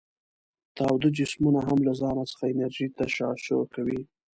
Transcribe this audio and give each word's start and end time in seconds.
تاوده 0.77 1.09
جسمونه 1.17 1.59
هم 1.67 1.79
له 1.87 1.93
ځانه 2.01 2.23
څخه 2.31 2.45
انرژي 2.47 2.87
تشعشع 2.97 3.61
کوي. 3.73 4.01